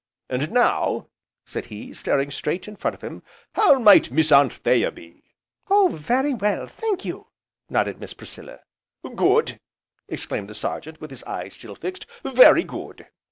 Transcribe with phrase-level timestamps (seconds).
[0.29, 1.09] "And now,"
[1.45, 3.21] said he, staring straight in front of him,
[3.53, 5.35] "how might Miss Anthea be?"
[5.69, 7.27] "Oh, very well, thank you,"
[7.69, 8.61] nodded Miss Priscilla.
[9.15, 9.59] "Good!"
[10.09, 13.09] exclaimed the Sergeant, with his eyes still fixed, "very good!"